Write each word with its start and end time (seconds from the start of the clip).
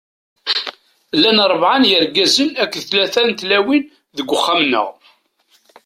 Llan 1.15 1.39
ṛebɛa 1.51 1.77
n 1.81 1.89
yirgazen 1.89 2.49
akked 2.63 2.81
tlata 2.89 3.21
n 3.27 3.31
tlawin 3.39 3.83
deg 4.17 4.29
uxxam-nneɣ. 4.35 4.87